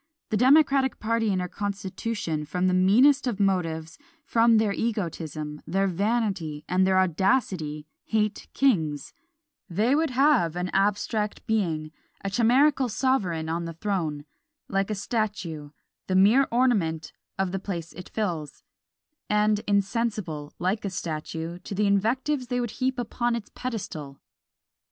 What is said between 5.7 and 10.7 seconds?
vanity, and their audacity, hate kings; they would have an